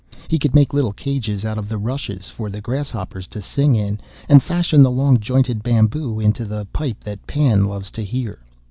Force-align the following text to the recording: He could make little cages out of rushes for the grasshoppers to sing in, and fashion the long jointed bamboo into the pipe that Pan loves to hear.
He 0.27 0.39
could 0.39 0.55
make 0.55 0.73
little 0.73 0.93
cages 0.93 1.45
out 1.45 1.59
of 1.59 1.71
rushes 1.71 2.27
for 2.27 2.49
the 2.49 2.59
grasshoppers 2.59 3.27
to 3.27 3.39
sing 3.39 3.75
in, 3.75 3.99
and 4.27 4.41
fashion 4.41 4.81
the 4.81 4.89
long 4.89 5.19
jointed 5.19 5.61
bamboo 5.61 6.19
into 6.19 6.43
the 6.43 6.65
pipe 6.73 7.03
that 7.03 7.27
Pan 7.27 7.65
loves 7.65 7.91
to 7.91 8.03
hear. 8.03 8.39